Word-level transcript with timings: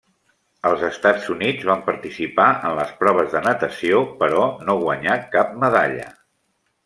Els 0.69 0.83
Estats 0.85 1.27
Units 1.33 1.65
van 1.71 1.83
participar 1.89 2.47
en 2.69 2.73
les 2.79 2.95
proves 3.03 3.29
de 3.35 3.43
natació, 3.49 4.01
però 4.23 4.41
no 4.71 4.77
guanyà 4.85 5.19
cap 5.37 5.55
medalla. 5.67 6.09